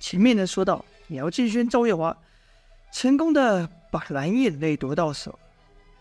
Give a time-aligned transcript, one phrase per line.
[0.00, 2.16] 前面的说道：“姚建轩、赵月华
[2.90, 5.38] 成功的把蓝眼泪夺到手。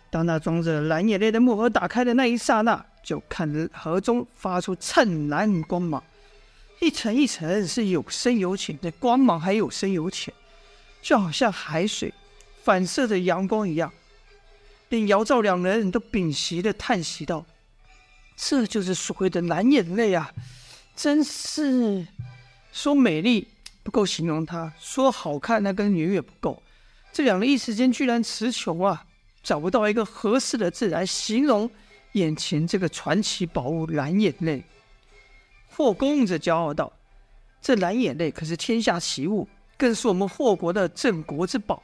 [0.10, 6.02] 当那装着蓝眼泪的木盒打开的那一刹那，就看盒中发出灿烂光芒，
[6.80, 10.34] 一层一层是有深有浅，的光芒还有深有浅，
[11.02, 12.14] 就好像海水
[12.64, 13.92] 反射着阳光一样。
[14.88, 17.46] 连姚赵两人都屏息的叹息道
[18.38, 20.34] ：‘这就是所谓的蓝眼泪啊！
[20.96, 22.08] 真是
[22.72, 23.50] 说美丽。’”
[23.84, 26.62] 不够形容它，说好看那根远远不够。
[27.12, 29.06] 这两人一时间居然词穷啊，
[29.42, 31.70] 找不到一个合适的字来形容
[32.14, 34.64] 眼前这个传奇宝物蓝眼泪。
[35.70, 36.92] 霍公则骄傲道
[37.62, 41.82] ：“这蓝眼泪可是天下奇物，更是我们霍国的镇国之宝。”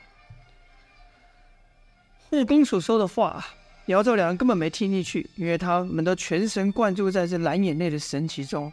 [2.30, 3.46] 霍公所说的话，
[3.86, 8.72] 姚赵两人根本没听进去，因为他们都全神贯注在这蓝眼泪的神奇中。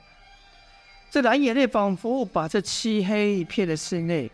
[1.13, 4.31] 这蓝眼泪仿佛把这漆黑一片的室内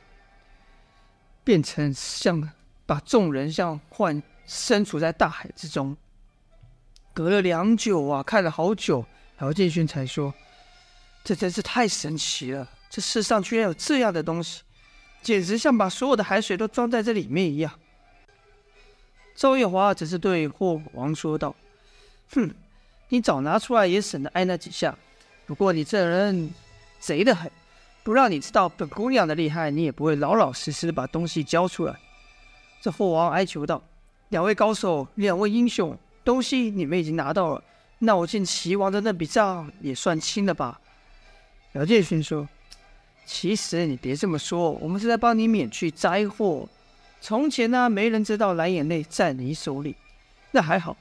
[1.43, 2.53] 变成像
[2.87, 5.97] 把众人像幻身处在大海之中。
[7.13, 9.05] 隔了良久啊，看了好久，
[9.41, 10.33] 姚建勋才说
[11.25, 12.71] ：“这真是太神奇了！
[12.89, 14.63] 这世上居然有这样的东西，
[15.21, 17.73] 简直像把所有的海水都装在这里面一样。”
[19.35, 21.57] 赵月华只是对霍王说道
[22.31, 22.55] ：“哼，
[23.09, 24.97] 你早拿出来也省得挨那几下。
[25.45, 26.55] 不过你这人……”
[26.99, 27.51] 贼得很，
[28.03, 31.95] 不让你知道本姑娘的厉害，你也不会老老实实的把东西交出来。
[32.81, 33.83] 这霍王哀求道
[34.31, 37.63] ：“两位高手，两位英雄，东西你们已经拿到了，
[37.99, 40.81] 那我见齐王的那笔账也算清了吧？”
[41.75, 42.49] 姚建勋说
[43.27, 46.69] ：“其实你别这么说，我们是在帮你免去灾祸。
[47.21, 49.97] 从前呢，没人知道蓝眼泪在你手里，
[50.53, 50.97] 那还好。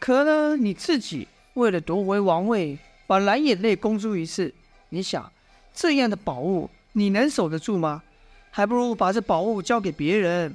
[0.00, 4.52] 可呢，你自己为了夺回王位，把蓝眼泪公诸于世。”
[4.94, 5.32] 你想，
[5.74, 8.02] 这样的宝物你能守得住吗？
[8.50, 10.54] 还不如把这宝物交给别人。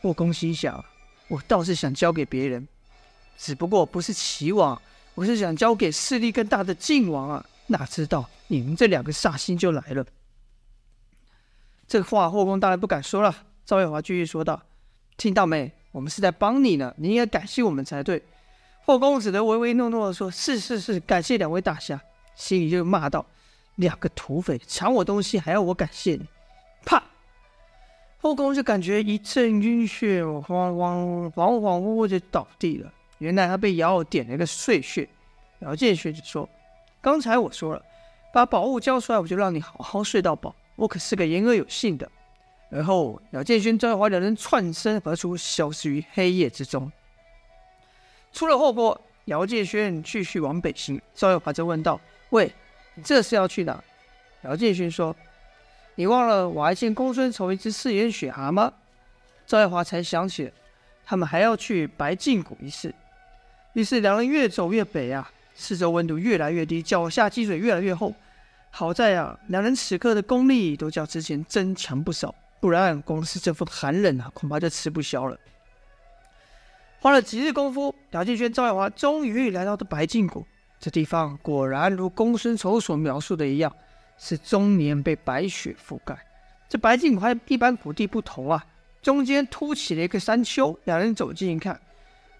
[0.00, 0.84] 霍公心想，
[1.28, 2.66] 我倒是想交给别人，
[3.36, 4.80] 只不过不是齐王，
[5.14, 7.46] 我是想交给势力更大的晋王啊！
[7.66, 10.04] 哪知道你们这两个煞星就来了。
[11.86, 13.34] 这话霍公当然不敢说了。
[13.64, 14.62] 赵月华继续说道
[15.16, 15.72] ：“听到没？
[15.92, 18.22] 我们是在帮你呢，你应该感谢我们才对。”
[18.84, 22.00] 霍公只得唯唯诺诺地说：“是是是，感谢两位大侠。”
[22.36, 23.24] 心里就骂道。
[23.76, 26.26] 两个土匪抢我东西，还要我感谢你？
[26.84, 27.02] 啪！
[28.18, 32.92] 后宫就感觉一阵晕眩，我慌慌恍恍惚惚就倒地了。
[33.18, 35.08] 原来他被姚点了一个碎穴。
[35.60, 36.48] 姚建勋就说
[37.00, 37.82] ：“刚才我说了，
[38.32, 40.54] 把宝物交出来，我就让你好好睡到饱。
[40.76, 42.10] 我可是个言而有信的。”
[42.70, 46.90] 而后，姚建勋、赵月华两人窜身而出，消失于黑夜之中。
[48.32, 51.00] 出了后坡，姚建勋继续往北行。
[51.14, 52.52] 赵月华则问道：“喂？”
[53.02, 53.82] 这是要去哪？
[54.42, 55.16] 姚建勋说
[55.96, 58.72] ：“你忘了我还欠公孙丑一只四眼雪蛤吗？”
[59.46, 60.52] 赵爱华才想起，
[61.04, 62.94] 他们还要去白净谷一事。
[63.72, 68.14] 于是两人越走越北啊，四周温度越来越低，脚下积水越来越厚。
[68.70, 75.38] 好在啊，两人此刻的功力都较之前增强不少，不然光是这份寒冷啊，恐怕就吃不消了。
[77.00, 80.46] 花了几日功夫，姚建勋、赵爱华终于来到了白净谷。
[80.84, 83.74] 这地方果然如公孙丑所描述的一样，
[84.18, 86.14] 是终年被白雪覆盖。
[86.68, 88.66] 这白净谷和一般谷地不同啊，
[89.00, 90.78] 中间凸起了一个山丘。
[90.84, 91.80] 两人走近一看，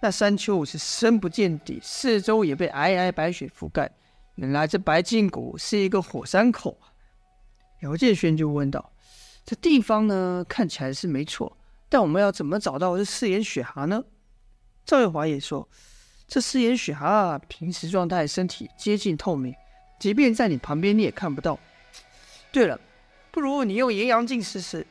[0.01, 3.91] 那山丘是深不见底，四周也被皑皑白雪覆盖。
[4.35, 6.79] 原来这白净谷是一个火山口！
[7.81, 8.93] 姚建轩就问道
[9.47, 11.57] ：“这地方呢，看起来是没错，
[11.89, 14.05] 但我们要怎么找到这四眼雪蛤呢？”
[14.85, 15.67] 赵月华也说。
[16.27, 19.55] 这四眼雪蛤平时状态，身体接近透明，
[20.01, 21.59] 即便在你旁边你也看不到。
[22.51, 22.81] 对了，
[23.31, 24.87] 不如你用炎阳镜试试。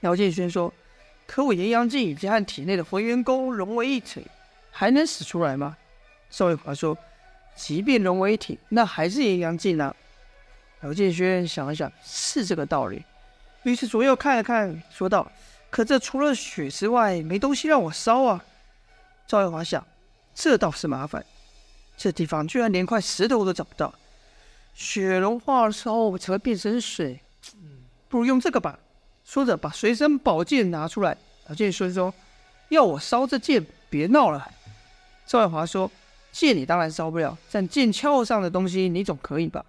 [0.00, 0.72] 姚建轩说
[1.26, 4.26] ：“可我炎阳镜已经和体内的浑元功融为一体，
[4.70, 5.76] 还能使出来吗？”
[6.30, 6.96] 邵月华说
[7.56, 9.94] ：“即便融为一体，那还是炎阳镜呢。”
[10.82, 13.02] 姚建轩想了想，是这个道理，
[13.62, 15.30] 于是左右看了看，说道
[15.70, 18.44] ：“可这除了雪之外，没东西让我烧啊。”
[19.26, 19.86] 赵月华想。
[20.40, 21.26] 这倒是麻烦，
[21.96, 23.92] 这地方居然连块石头都找不到。
[24.72, 27.20] 雪融化的时候才会变成水，
[28.08, 28.78] 不如用这个吧。
[29.24, 31.18] 说着，把随身宝剑拿出来。
[31.48, 32.14] 老剑说：“说
[32.68, 34.48] 要我烧这剑，别闹了。”
[35.26, 35.90] 赵月华说
[36.30, 39.66] ：“剑你当然烧不了，但剑鞘上的东西你总可以吧？”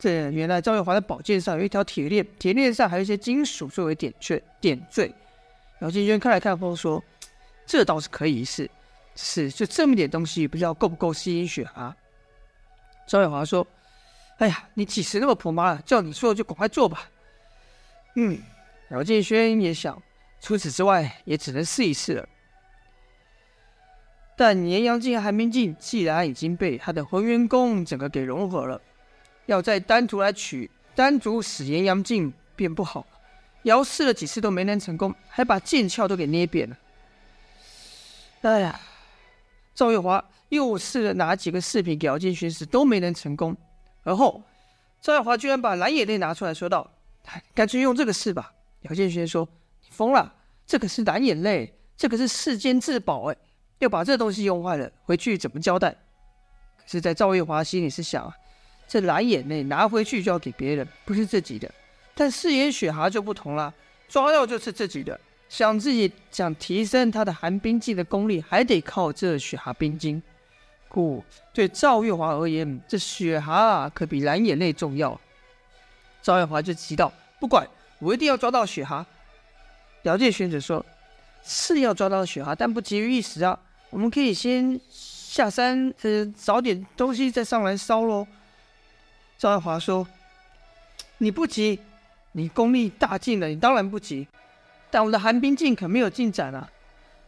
[0.00, 4.42] 这原来赵月华的宝剑上有一条铁链，铁链上还有一些金属作为点缀。
[4.62, 5.12] 点缀。
[5.82, 7.04] 姚金娟看了看后说
[7.66, 8.70] ：“这倒是可以一试。”
[9.22, 11.94] 是，就这么点东西，不知道够不够吸引血啊？
[13.06, 13.66] 赵月华说
[14.38, 15.82] ：“哎呀，你几时那么婆妈了？
[15.82, 17.10] 叫你说就赶快做吧。”
[18.16, 18.40] 嗯，
[18.90, 20.02] 姚建轩也想，
[20.40, 22.26] 除此之外也只能试一试了。
[24.36, 28.80] 但炎阳镜和寒冰镜既然已经被他的浑元功整个给融合了，
[29.44, 33.06] 要再单独来取，单独使炎阳镜便不好了。
[33.64, 36.76] 姚试了几次都没能成功，还把剑鞘都给捏扁了。
[38.40, 38.80] 哎呀，
[39.80, 43.56] 赵月华又试了拿几个饰品给姚建勋时都没能成功，
[44.02, 44.42] 而后
[45.00, 46.86] 赵月华居然把蓝眼泪拿出来说道
[47.56, 48.52] ：“干脆用这个试吧。”
[48.90, 49.48] 姚建勋说
[49.82, 50.34] ：“你疯了？
[50.66, 53.36] 这可是蓝眼泪，这可是世间至宝哎！
[53.78, 55.96] 要把这东西用坏了，回去怎么交代？”
[56.76, 58.36] 可是，在赵月华心里是想啊，
[58.86, 61.72] 这蓝眼泪拿回去就要给别人，不是自己的。
[62.14, 63.72] 但誓言雪蛤就不同了，
[64.10, 65.18] 抓到就是自己的。
[65.50, 70.22] 想自己想提升他的寒冰镜的功力，还得靠这雪蛤冰晶。
[70.88, 75.20] 故对赵月华而言，这雪蛤啊，可比蓝眼泪重要。
[76.22, 77.66] 赵月华就急道：“不管，
[77.98, 79.04] 我一定要抓到雪蛤。”
[80.02, 80.84] 姚建轩则说
[81.42, 83.58] ：“是要抓到雪蛤，但不急于一时啊。
[83.90, 88.24] 我们可以先下山，呃，找点东西再上来烧喽。”
[89.36, 90.06] 赵月华说
[91.18, 91.80] ：“你不急，
[92.32, 94.28] 你功力大进了，你当然不急。”
[94.90, 96.68] 但我们的寒冰镜可没有进展啊！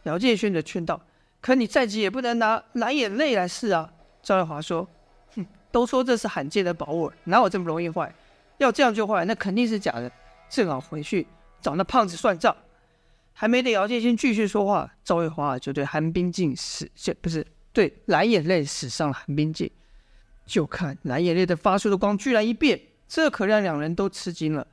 [0.03, 1.01] 姚建轩的劝道
[1.39, 4.87] ：“可你再急也不能拿蓝眼泪来试啊！”赵月华说
[5.35, 8.13] ：“哼，都说这是罕见的宝物，哪有这么容易坏？
[8.57, 10.11] 要这样就坏，那肯定是假的。
[10.49, 11.25] 正好回去
[11.61, 12.55] 找那胖子算账。”
[13.35, 19.69] 还没等姚建轩继续说话，赵月华就对寒冰镜使，这不是对蓝眼泪使上了寒冰镜。
[20.45, 24.67] 就看蓝眼泪的发出的光居然一变，这可让两人都吃惊了。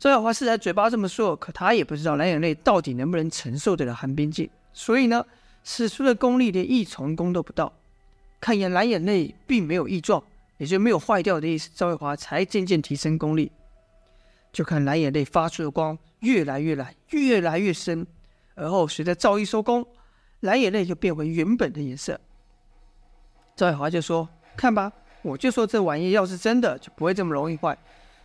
[0.00, 5.26] 赵小华是在嘴巴这么说，可他也不知道蓝眼泪到底能不能承受得了寒冰镜，所以呢，
[5.62, 7.70] 使出的功力连一重功都不到。
[8.40, 10.24] 看一眼蓝眼泪并没有异状，
[10.56, 13.52] 也就没有坏掉的意思，赵月华才渐渐提升功力。
[14.50, 18.06] 就看蓝眼泪发出的光越来越蓝，越来越深，
[18.54, 19.86] 而后随着赵一收功，
[20.40, 22.18] 蓝眼泪就变回原本的颜色。
[23.54, 24.26] 赵月华就说
[24.56, 27.76] ：“看吧，我就说这玩意要是真的，就不会这么容易坏。”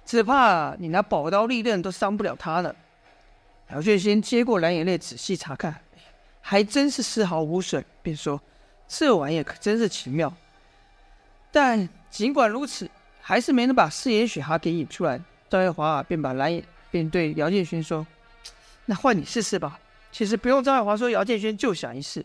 [0.06, 2.76] 只怕你拿宝刀利刃都伤不了他了。
[3.72, 5.82] 姚建先接过蓝眼泪，仔细查看，
[6.40, 8.40] 还真是丝毫无损，便说
[8.88, 10.32] ：“这玩意可真是奇妙。”
[11.52, 12.90] 但尽管如此，
[13.22, 15.20] 还是没能把四眼雪蛤给引出来。
[15.50, 18.06] 赵月华便把蓝眼，便对姚建勋说
[18.86, 19.80] ：“那换你试试吧。”
[20.12, 22.24] 其实不用赵月华说，姚建勋就想一试，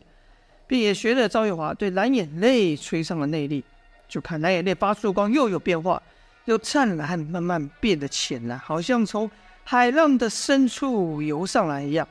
[0.67, 3.65] 并也学着赵月华对蓝眼泪吹上了内力，
[4.07, 6.03] 就看蓝眼泪发出的光又有变化。
[6.51, 9.31] 又湛蓝，慢慢变得浅蓝，好像从
[9.63, 12.07] 海浪的深处游上来一样。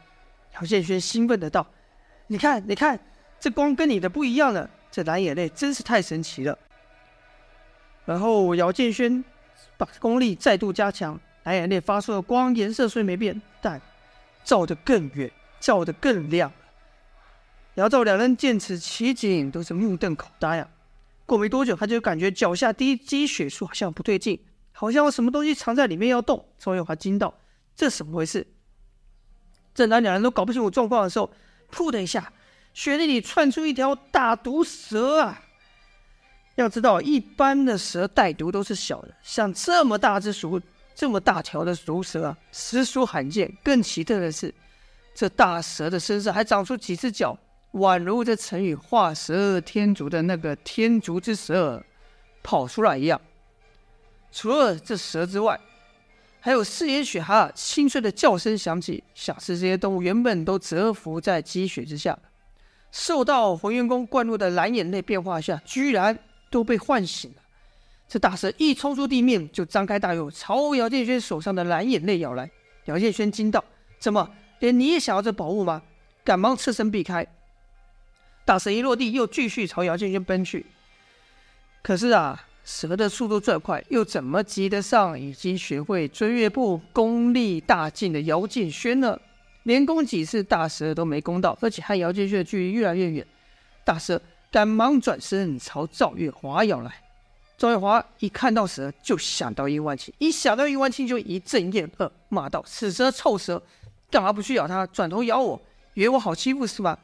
[0.55, 1.67] 姚建轩兴奋的道
[2.27, 2.97] ：“你看，你看，
[3.37, 4.69] 这光跟你的不一样了。
[4.89, 6.57] 这蓝眼泪真是太神奇了。”
[8.05, 9.23] 然后姚建轩
[9.77, 13.81] 把功力再度加强，蓝眼泪发出的光颜色虽没变，但
[14.45, 16.49] 照得更远，照得更亮。
[17.73, 20.69] 姚赵两人见此奇景，都是目瞪口呆啊。
[21.29, 24.37] 过没多久，他就感觉脚下滴积血处好像不对劲，
[24.71, 26.43] 好像有什么东西藏在里面要动。
[26.57, 27.33] 周月华惊道
[27.77, 28.45] ：“这怎么回事？”
[29.75, 31.31] 正当两人都搞不清楚状况的时候，
[31.71, 32.33] 噗的一下，
[32.73, 35.39] 雪地里窜出一条大毒蛇啊！
[36.55, 40.59] 要知道，一般的蛇带毒都是小的，像这么大只毒、
[40.95, 43.55] 这么大条的毒蛇啊，实属罕见。
[43.63, 44.53] 更奇特的是，
[45.13, 47.37] 这大蛇的身上还长出几只脚。
[47.73, 51.83] 宛如这成语“画蛇添足”的那个“天竺之蛇”
[52.41, 53.19] 跑出来一样。
[54.31, 55.59] 除了这蛇之外，
[56.39, 62.17] 还有四眼雪蛤清脆的叫声响起，想是这些动物原本都蛰伏在积雪之下，
[62.91, 66.17] 受到浑元功灌入的蓝眼泪变化下，居然
[66.49, 67.41] 都被唤醒了。
[68.07, 72.49] 这大蛇一冲出地面，就张开大口，朝姚建轩手上的蓝眼泪咬来。
[72.85, 73.63] 姚建轩惊道
[73.99, 75.83] ：“怎么，连你也想要这宝物吗？”
[76.25, 77.27] 赶忙侧身避开。
[78.49, 80.65] 大蛇一落地，又继续朝姚建轩奔去。
[81.83, 89.21] 可是啊，蛇的速度这快，又怎么及得上已经学会追月步、功力大进的姚建轩呢？
[89.65, 93.27] 连攻几次大蛇都没攻到，而且和姚建轩的距离越来越远。
[93.85, 94.19] 大蛇
[94.51, 96.91] 赶忙转身朝赵月华咬来。
[97.55, 103.61] 赵月华一看到蛇，就想到殷万庆，一想到殷万庆，就一阵厌恶，骂道：“死蛇臭蛇，
[104.09, 105.61] 干嘛不去咬他，转头咬我？
[105.93, 106.97] 以为我好欺负是吧？”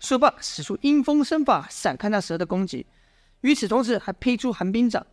[0.00, 2.84] 说罢，使出阴风身法，闪开那蛇的攻击。
[3.42, 5.06] 与此同时，还劈出寒冰掌。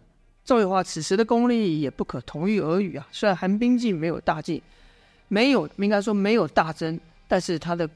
[0.44, 3.06] 赵玉华此时的功力也不可同日而语啊！
[3.12, 4.62] 虽然寒冰镜没有大进，
[5.28, 7.88] 没有应该说没有大增，但是他的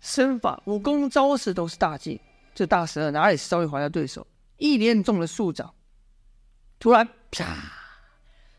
[0.00, 2.18] 身法、武功、招式都是大进。
[2.52, 4.26] 这大蛇哪里是赵玉华的对手？
[4.58, 5.72] 一连中了数掌。
[6.80, 7.44] 突然，啪！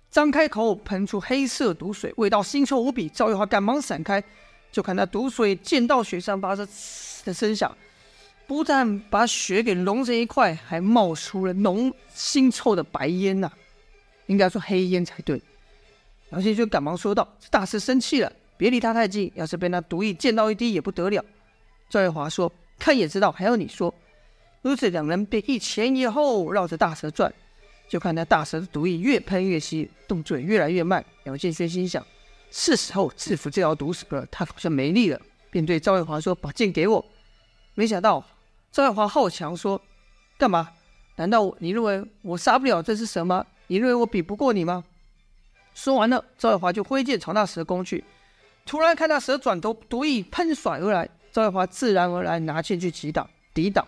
[0.10, 3.10] 张开口喷出黑色毒水，味道腥臭无比。
[3.10, 4.24] 赵玉华赶忙闪开，
[4.72, 7.76] 就看那毒水溅到雪上，发出呲的声响，
[8.48, 13.52] 不但把雪给融成一块，还冒出了浓腥臭的白烟呐、
[14.28, 15.42] 应该说黑烟才对。
[16.32, 21.24] 姚建轩赶忙说道：“这大师生气了，别离他太近，要是被那毒液溅到一滴也不得了。”
[21.90, 22.50] 赵月华说
[22.80, 23.94] ：“看也知道，还要你说。”
[24.64, 27.34] 如此，两人便一前一后绕着大蛇转。
[27.90, 31.04] 就看那大蛇的毒液越喷越稀，动作也越来越慢。
[31.26, 32.02] 姚建轩心想：
[32.52, 34.28] 是时候制服这条毒蛇了。
[34.30, 37.04] 他好像没力了，便对赵月华说：“把剑给我。”
[37.74, 38.24] 没想到
[38.72, 39.82] 赵月华好强，说
[40.38, 40.70] ：“干嘛？
[41.16, 43.46] 难道你认为我杀不了这只蛇吗？
[43.68, 44.84] 你认为我比不过你吗？”
[45.74, 48.04] 说完了，赵月华就挥剑朝那蛇攻去。
[48.66, 53.88] 突然看那蛇转头，毒液喷甩而来，赵月华自然而然拿剑去击挡抵挡。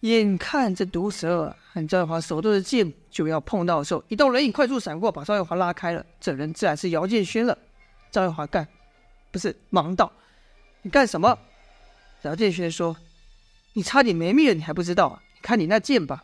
[0.00, 6.04] 眼看这毒蛇和赵月华手中的剑就要碰到的时候，一道人影快速闪过，把赵月华拉开了。
[6.20, 7.56] 这人自然是姚建轩了。
[8.10, 8.66] 赵月华干，
[9.30, 10.12] 不是忙道
[10.82, 11.36] ：“你干什么？”
[12.22, 12.96] 姚建轩说
[13.72, 15.22] ：“你差点没命了，你还不知道啊？
[15.34, 16.22] 你看你那剑吧，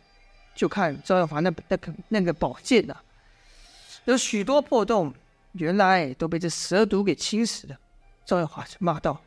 [0.55, 2.95] 就看赵月华那那个那个宝剑呐，
[4.05, 5.13] 有许多破洞，
[5.53, 7.77] 原来都被这蛇毒给侵蚀了。”
[8.25, 9.19] 赵月华就骂道：“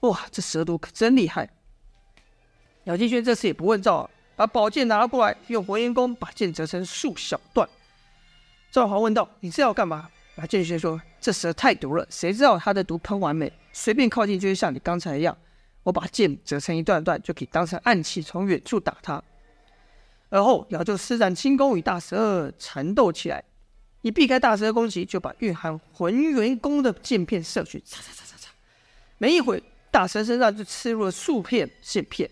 [0.00, 1.48] 哇，这蛇毒可真厉害！”
[2.86, 7.68] 姚建轩这次也不问赵尔，把宝剑拿了过来，用火焰功把剑折成数小段。
[8.70, 13.52] 赵华问道：“你这要干嘛？”姚建轩说：“这蛇太毒了，谁知道它的毒喷完没？
[13.72, 15.36] 随便靠近就会像你刚才一样。
[15.82, 19.20] 我把剑折成一段段，就可以当成暗器，从远处打它。”
[20.30, 23.42] 而后姚就施展轻功与大蛇缠斗起来，
[24.02, 28.50] 一避开大蛇的攻击，就把蕴含浑元功的剑片射去，擦擦擦擦擦。
[29.18, 32.30] 没一会，大蛇身上就刺入了数片剑片。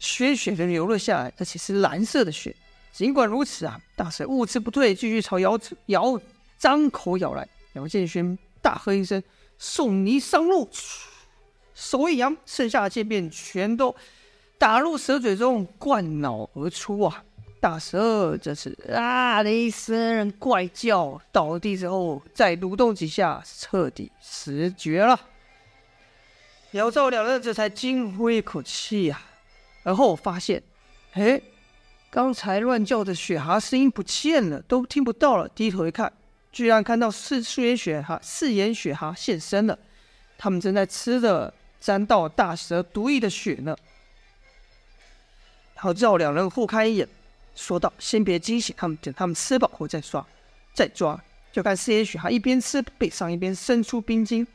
[0.00, 2.56] 鲜血的流了下来，而且是蓝色的血。
[2.92, 6.20] 尽管如此啊，大蛇兀自不退，继续朝姚姚
[6.58, 7.48] 张口咬来。
[7.74, 9.22] 姚建勋大喝一声
[9.56, 10.68] ：“送你上路！”
[11.72, 13.94] 手一扬，剩下的剑便全都
[14.58, 17.22] 打入蛇嘴中，灌脑而出啊！
[17.60, 25.20] 大蛇这是啊的一声怪叫，倒地之后再蠕动几下，彻底死绝了。
[26.72, 29.29] 姚赵两人这才惊呼一口气呀、啊！
[29.82, 30.62] 而后我发现，
[31.12, 31.40] 哎，
[32.10, 35.48] 刚才乱叫的雪蛤声音不见了，都听不到了。
[35.48, 36.12] 低头一看，
[36.52, 39.78] 居然看到四四眼雪蛤，四眼雪蛤现身了。
[40.36, 43.76] 他们正在吃着沾到大蛇毒液的血呢。
[45.74, 47.08] 然后赵两人互看一眼，
[47.56, 50.26] 说道：“先别惊醒他们，等他们吃饱后再刷，
[50.74, 51.18] 再抓。”
[51.50, 54.46] 就看四眼雪蛤一边吃，背上一边伸出冰晶。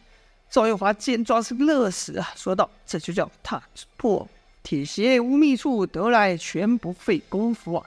[0.49, 3.61] 赵月华见状是乐死啊，说道：“这就叫踏
[3.97, 4.27] 破。”
[4.65, 7.85] 铁鞋无觅处，得来全不费功夫啊！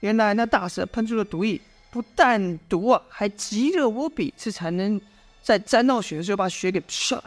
[0.00, 1.60] 原来那大蛇喷出的毒液
[1.92, 5.00] 不但毒啊，还极热无比，这才能
[5.42, 7.20] 在沾到血的时候把血给唰，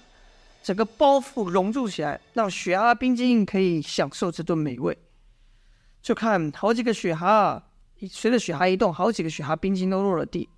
[0.62, 4.98] 整个包袱熔住起来，让雪蛤冰晶可以享受这顿美味。
[6.02, 7.64] 就看好几个雪蛤，
[8.12, 10.50] 随着雪蛤一动，好几个雪蛤冰晶都落了地。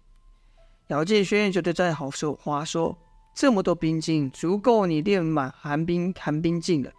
[0.88, 2.97] 姚建轩就对赵好说话说
[3.36, 6.91] ：“这么多冰晶，足够你练满寒冰寒冰镜了。”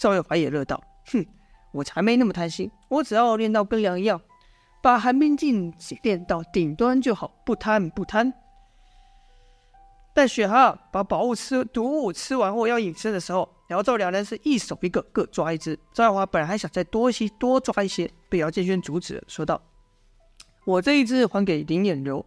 [0.00, 1.26] 赵月华也乐道：“哼，
[1.72, 4.18] 我才没那么贪心，我只要练到跟梁一样，
[4.82, 5.70] 把寒冰镜
[6.02, 8.32] 练到顶端就好，不贪不贪。”
[10.14, 15.78] 待雪蛤把宝物吃毒物吃完后要隐身的时候，姚赵两人是一手一个，各抓一只。
[15.92, 19.60] 赵月华本来还想再多些多抓一些，被姚建轩阻止了，说道
[20.64, 22.24] ：“我这一只还给林眼柔，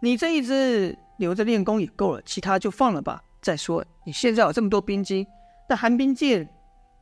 [0.00, 3.22] 你这一只留着练功也够了，其他就放了吧。
[3.42, 5.26] 再说你现在有这么多冰晶，
[5.68, 6.48] 那寒冰剑。”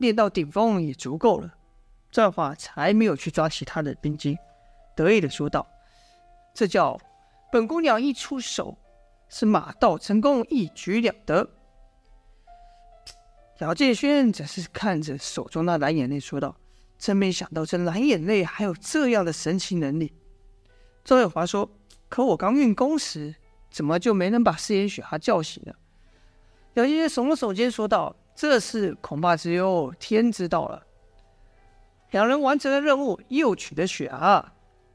[0.03, 1.53] 练到顶峰也足够了，
[2.11, 4.37] 赵华才没有去抓其他的冰晶，
[4.97, 5.65] 得意的说道
[6.53, 6.99] ：“这叫
[7.49, 8.77] 本姑娘一出手，
[9.29, 11.49] 是马到成功，一举两得。”
[13.59, 16.57] 姚建轩则是看着手中那蓝眼泪说道
[16.99, 20.11] ：“真没想到这蓝眼泪还有这样的神奇能力。”
[21.05, 21.69] 赵月华说
[22.09, 23.33] ：“可我刚运功时，
[23.71, 25.73] 怎么就没能把四眼雪蛤叫醒呢？”
[26.75, 28.13] 姚建轩耸了耸肩说道。
[28.35, 30.83] 这事恐怕只有天知道了。
[32.11, 34.53] 两人完成了任务，又取得雪蛤。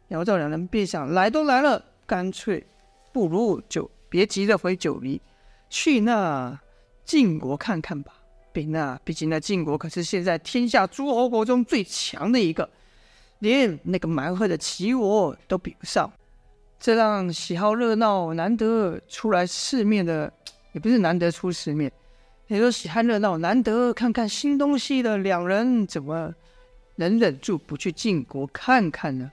[0.08, 2.66] 姚赵两人便想：来都来了，干脆
[3.12, 5.20] 不如就别急着回九黎，
[5.68, 6.58] 去那
[7.04, 8.14] 晋国看看吧。
[8.52, 12.68] 毕那毕竟那晋国可是现在天下诸侯国中最强的一个，
[13.40, 16.10] 连那个蛮横的齐国都比不上。
[16.80, 20.32] 这让喜好热闹、难得出来世面的，
[20.72, 21.92] 也不是难得出世面。
[22.48, 26.34] 也说喜欢热闹，难得看看新东西的两人，怎么
[26.96, 29.30] 能忍住不去晋国看看呢？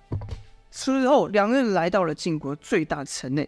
[0.69, 3.47] 之后，两人来到了晋国最大城内。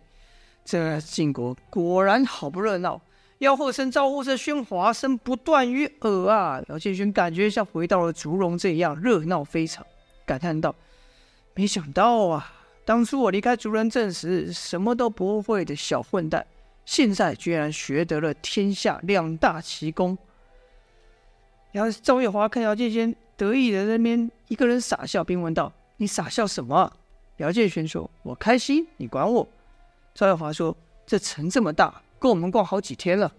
[0.64, 3.02] 这晋国果然好不热闹，
[3.40, 6.62] 吆喝声、招呼声、喧哗声不断于耳啊！
[6.70, 9.86] 姚建勋感觉像回到了竹笼这样热闹非常，
[10.26, 10.74] 感叹道
[11.56, 12.54] ：“没想到啊，
[12.86, 16.46] 当初我离开竹人镇时，什么都不会的小混蛋，
[16.88, 20.18] 现在居然学得了天下两大奇功。”
[21.74, 26.92] 然后赵月华看姚建轩得意的在那边一个人傻笑，并问道：“你傻笑什么？”
[27.38, 29.48] 姚建轩说：“我开心，你管我。”
[30.16, 30.76] 赵月华说
[31.06, 33.32] ：“这城这么大，够我们逛好几天了。”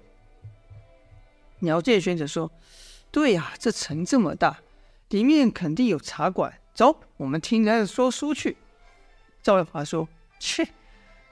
[1.60, 2.52] 姚建轩则说
[3.10, 4.60] ：“对呀，这城这么大，
[5.08, 6.60] 里面肯定有茶馆。
[6.74, 8.58] 走，我们听人家说书去。”
[9.42, 10.06] 赵月华说
[10.38, 10.68] ：“切，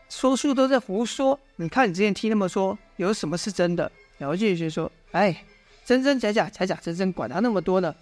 [0.08, 1.38] 说书都在胡说。
[1.56, 5.44] 你看你之前听他们说，有什么是真的？”姚建学说：“哎，
[5.84, 7.94] 真真假假，假假真真，管他那么多呢。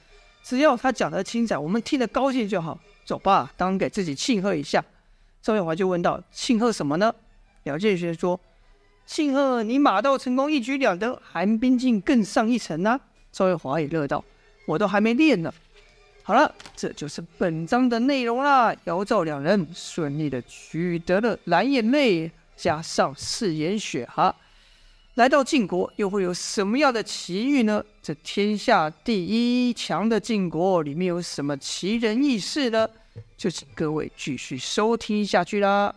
[0.42, 2.78] 只要他讲得精彩，我们听得高兴就好。
[3.04, 4.84] 走吧，当给自己庆贺一下。”
[5.42, 7.14] 赵月华就问道：“庆贺什么呢？”
[7.64, 8.38] 姚建学说
[9.06, 13.00] ：“庆贺你马到成功，一举两得，寒冰镜更上一层啊！”
[13.32, 14.24] 赵月华也乐道
[14.68, 15.52] ：“我都还没练呢。”
[16.26, 18.74] 好了，这就是本章的内容啦。
[18.84, 24.34] 姚赵两人顺利的取得了蓝眼泪，加上四眼雪蛤，
[25.16, 27.84] 来到晋国又会有什么样的奇遇呢？
[28.02, 32.88] 这天下第一强的晋国里面有什么奇人异事呢？
[33.36, 35.94] 就请各位继续收听下去啦。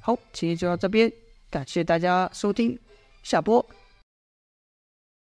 [0.00, 1.12] 好，今天就到这边，
[1.48, 2.76] 感谢大家收听，
[3.22, 3.64] 下播。